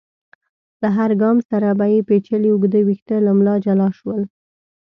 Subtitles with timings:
[0.81, 4.21] له هر ګام سره به يې پيچلي اوږده ويښته له ملا جلا شول.